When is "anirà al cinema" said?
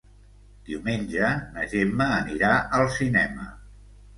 2.17-3.47